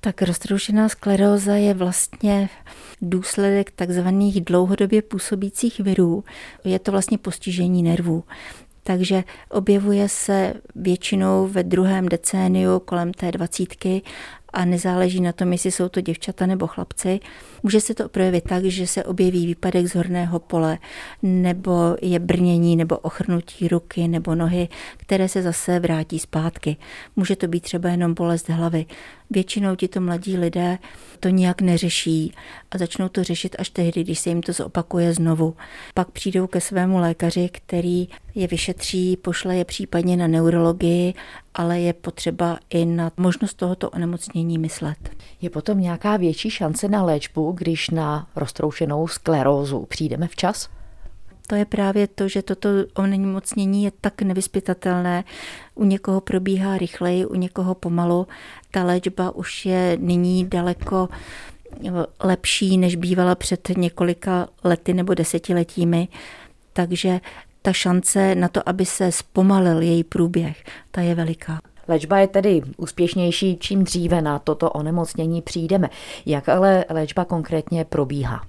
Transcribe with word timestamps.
Tak 0.00 0.22
roztroušená 0.22 0.88
skleróza 0.88 1.54
je 1.54 1.74
vlastně 1.74 2.48
důsledek 3.02 3.70
takzvaných 3.70 4.40
dlouhodobě 4.40 5.02
působících 5.02 5.80
virů. 5.80 6.24
Je 6.64 6.78
to 6.78 6.92
vlastně 6.92 7.18
postižení 7.18 7.82
nervů. 7.82 8.24
Takže 8.82 9.24
objevuje 9.50 10.08
se 10.08 10.54
většinou 10.74 11.46
ve 11.46 11.62
druhém 11.62 12.08
decéniu 12.08 12.78
kolem 12.78 13.12
té 13.12 13.32
dvacítky 13.32 14.02
a 14.52 14.64
nezáleží 14.64 15.20
na 15.20 15.32
tom, 15.32 15.52
jestli 15.52 15.70
jsou 15.70 15.88
to 15.88 16.00
děvčata 16.00 16.46
nebo 16.46 16.66
chlapci. 16.66 17.20
Může 17.62 17.80
se 17.80 17.94
to 17.94 18.08
projevit 18.08 18.44
tak, 18.48 18.64
že 18.64 18.86
se 18.86 19.04
objeví 19.04 19.46
výpadek 19.46 19.86
z 19.86 19.94
horného 19.94 20.38
pole, 20.38 20.78
nebo 21.22 21.96
je 22.02 22.18
brnění, 22.18 22.76
nebo 22.76 22.98
ochrnutí 22.98 23.68
ruky 23.68 24.08
nebo 24.08 24.34
nohy, 24.34 24.68
které 24.96 25.28
se 25.28 25.42
zase 25.42 25.80
vrátí 25.80 26.18
zpátky. 26.18 26.76
Může 27.16 27.36
to 27.36 27.48
být 27.48 27.60
třeba 27.60 27.88
jenom 27.88 28.14
bolest 28.14 28.48
hlavy. 28.48 28.86
Většinou 29.30 29.76
tito 29.76 30.00
mladí 30.00 30.36
lidé 30.36 30.78
to 31.20 31.28
nijak 31.28 31.60
neřeší 31.60 32.32
a 32.70 32.78
začnou 32.78 33.08
to 33.08 33.24
řešit 33.24 33.56
až 33.58 33.70
tehdy, 33.70 34.04
když 34.04 34.18
se 34.18 34.28
jim 34.28 34.42
to 34.42 34.52
zopakuje 34.52 35.14
znovu. 35.14 35.56
Pak 35.94 36.10
přijdou 36.10 36.46
ke 36.46 36.60
svému 36.60 36.98
lékaři, 36.98 37.48
který 37.52 38.08
je 38.34 38.46
vyšetří, 38.46 39.16
pošle 39.16 39.56
je 39.56 39.64
případně 39.64 40.16
na 40.16 40.26
neurologii, 40.26 41.14
ale 41.58 41.80
je 41.80 41.92
potřeba 41.92 42.58
i 42.70 42.84
na 42.84 43.12
možnost 43.16 43.54
tohoto 43.54 43.90
onemocnění 43.90 44.58
myslet. 44.58 45.10
Je 45.40 45.50
potom 45.50 45.80
nějaká 45.80 46.16
větší 46.16 46.50
šance 46.50 46.88
na 46.88 47.02
léčbu, 47.02 47.52
když 47.52 47.90
na 47.90 48.26
roztroušenou 48.36 49.08
sklerózu 49.08 49.86
přijdeme 49.86 50.28
včas? 50.28 50.68
To 51.46 51.54
je 51.54 51.64
právě 51.64 52.06
to, 52.06 52.28
že 52.28 52.42
toto 52.42 52.68
onemocnění 52.94 53.84
je 53.84 53.92
tak 54.00 54.22
nevyspytatelné. 54.22 55.24
U 55.74 55.84
někoho 55.84 56.20
probíhá 56.20 56.78
rychleji, 56.78 57.26
u 57.26 57.34
někoho 57.34 57.74
pomalu. 57.74 58.26
Ta 58.70 58.84
léčba 58.84 59.30
už 59.30 59.66
je 59.66 59.98
nyní 60.00 60.48
daleko 60.48 61.08
lepší, 62.20 62.78
než 62.78 62.96
bývala 62.96 63.34
před 63.34 63.68
několika 63.76 64.48
lety 64.64 64.94
nebo 64.94 65.14
desetiletími. 65.14 66.08
Takže 66.72 67.20
ta 67.62 67.72
šance 67.72 68.34
na 68.34 68.48
to, 68.48 68.68
aby 68.68 68.86
se 68.86 69.12
zpomalil 69.12 69.82
její 69.82 70.04
průběh, 70.04 70.64
ta 70.90 71.00
je 71.00 71.14
veliká. 71.14 71.60
Léčba 71.88 72.18
je 72.18 72.26
tedy 72.26 72.62
úspěšnější, 72.76 73.56
čím 73.60 73.84
dříve 73.84 74.22
na 74.22 74.38
toto 74.38 74.70
onemocnění 74.70 75.42
přijdeme. 75.42 75.90
Jak 76.26 76.48
ale 76.48 76.84
léčba 76.90 77.24
konkrétně 77.24 77.84
probíhá? 77.84 78.40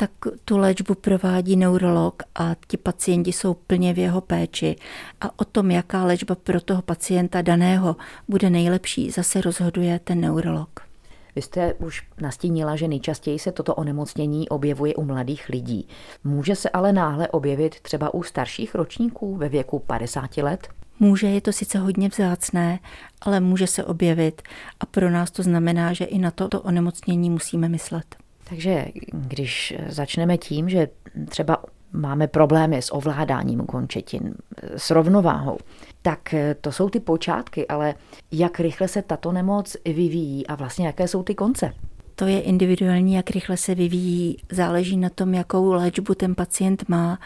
tak 0.00 0.10
tu 0.44 0.58
léčbu 0.58 0.94
provádí 0.94 1.56
neurolog 1.56 2.22
a 2.34 2.56
ti 2.66 2.76
pacienti 2.76 3.32
jsou 3.32 3.54
plně 3.54 3.94
v 3.94 3.98
jeho 3.98 4.20
péči. 4.20 4.76
A 5.20 5.38
o 5.38 5.44
tom, 5.44 5.70
jaká 5.70 6.04
léčba 6.04 6.34
pro 6.34 6.60
toho 6.60 6.82
pacienta 6.82 7.42
daného 7.42 7.96
bude 8.28 8.50
nejlepší, 8.50 9.10
zase 9.10 9.40
rozhoduje 9.40 10.00
ten 10.04 10.20
neurolog. 10.20 10.87
Vy 11.36 11.42
jste 11.42 11.74
už 11.74 12.02
nastínila, 12.20 12.76
že 12.76 12.88
nejčastěji 12.88 13.38
se 13.38 13.52
toto 13.52 13.74
onemocnění 13.74 14.48
objevuje 14.48 14.94
u 14.94 15.04
mladých 15.04 15.48
lidí. 15.48 15.88
Může 16.24 16.56
se 16.56 16.70
ale 16.70 16.92
náhle 16.92 17.28
objevit 17.28 17.80
třeba 17.80 18.14
u 18.14 18.22
starších 18.22 18.74
ročníků 18.74 19.36
ve 19.36 19.48
věku 19.48 19.78
50 19.78 20.36
let? 20.36 20.68
Může, 21.00 21.26
je 21.26 21.40
to 21.40 21.52
sice 21.52 21.78
hodně 21.78 22.08
vzácné, 22.08 22.78
ale 23.20 23.40
může 23.40 23.66
se 23.66 23.84
objevit 23.84 24.42
a 24.80 24.86
pro 24.86 25.10
nás 25.10 25.30
to 25.30 25.42
znamená, 25.42 25.92
že 25.92 26.04
i 26.04 26.18
na 26.18 26.30
toto 26.30 26.60
onemocnění 26.60 27.30
musíme 27.30 27.68
myslet. 27.68 28.16
Takže 28.44 28.86
když 29.12 29.74
začneme 29.88 30.38
tím, 30.38 30.68
že 30.68 30.88
třeba 31.28 31.64
máme 31.92 32.26
problémy 32.26 32.82
s 32.82 32.94
ovládáním 32.94 33.60
končetin, 33.60 34.34
s 34.76 34.90
rovnováhou, 34.90 35.58
tak 36.02 36.34
to 36.60 36.72
jsou 36.72 36.88
ty 36.88 37.00
počátky, 37.00 37.66
ale 37.66 37.94
jak 38.32 38.60
rychle 38.60 38.88
se 38.88 39.02
tato 39.02 39.32
nemoc 39.32 39.76
vyvíjí 39.84 40.46
a 40.46 40.54
vlastně 40.54 40.86
jaké 40.86 41.08
jsou 41.08 41.22
ty 41.22 41.34
konce? 41.34 41.74
To 42.14 42.26
je 42.26 42.40
individuální, 42.40 43.14
jak 43.14 43.30
rychle 43.30 43.56
se 43.56 43.74
vyvíjí, 43.74 44.36
záleží 44.50 44.96
na 44.96 45.08
tom, 45.08 45.34
jakou 45.34 45.72
léčbu 45.72 46.14
ten 46.14 46.34
pacient 46.34 46.88
má 46.88 47.18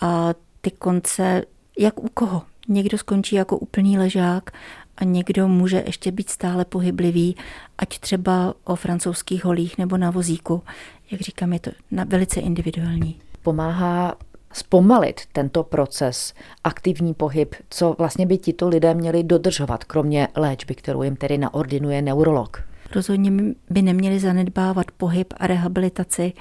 a 0.00 0.34
ty 0.60 0.70
konce, 0.70 1.42
jak 1.78 2.04
u 2.04 2.08
koho. 2.08 2.42
Někdo 2.68 2.98
skončí 2.98 3.36
jako 3.36 3.58
úplný 3.58 3.98
ležák 3.98 4.50
a 4.96 5.04
někdo 5.04 5.48
může 5.48 5.82
ještě 5.86 6.12
být 6.12 6.30
stále 6.30 6.64
pohyblivý, 6.64 7.36
ať 7.78 7.98
třeba 7.98 8.54
o 8.64 8.76
francouzských 8.76 9.44
holích 9.44 9.78
nebo 9.78 9.96
na 9.96 10.10
vozíku. 10.10 10.62
Jak 11.10 11.20
říkám, 11.20 11.52
je 11.52 11.60
to 11.60 11.70
velice 12.06 12.40
individuální. 12.40 13.20
Pomáhá 13.46 14.14
zpomalit 14.52 15.20
tento 15.32 15.62
proces, 15.62 16.34
aktivní 16.64 17.14
pohyb, 17.14 17.54
co 17.70 17.94
vlastně 17.98 18.26
by 18.26 18.38
tito 18.38 18.68
lidé 18.68 18.94
měli 18.94 19.24
dodržovat, 19.24 19.84
kromě 19.84 20.28
léčby, 20.36 20.74
kterou 20.74 21.02
jim 21.02 21.16
tedy 21.16 21.38
naordinuje 21.38 22.02
neurolog? 22.02 22.62
Rozhodně 22.94 23.32
by 23.70 23.82
neměli 23.82 24.20
zanedbávat 24.20 24.90
pohyb 24.90 25.34
a 25.36 25.46
rehabilitaci 25.46 26.32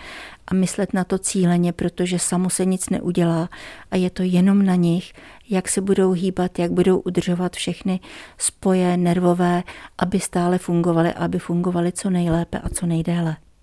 a 0.47 0.53
myslet 0.53 0.93
na 0.93 1.03
to 1.03 1.17
cíleně, 1.17 1.73
protože 1.73 2.19
samo 2.19 2.49
se 2.49 2.65
nic 2.65 2.89
neudělá 2.89 3.49
a 3.91 3.95
je 3.95 4.09
to 4.09 4.23
jenom 4.23 4.65
na 4.65 4.75
nich, 4.75 5.13
jak 5.49 5.69
se 5.69 5.81
budou 5.81 6.11
hýbat, 6.11 6.59
jak 6.59 6.71
budou 6.71 6.99
udržovat 6.99 7.55
všechny 7.55 7.99
spoje 8.37 8.97
nervové, 8.97 9.63
aby 9.97 10.19
stále 10.19 10.57
fungovaly, 10.57 11.13
aby 11.13 11.39
fungovaly 11.39 11.91
co 11.91 12.09
nejlépe 12.09 12.59
a 12.59 12.69
co 12.69 12.85
nejdéle. 12.85 13.35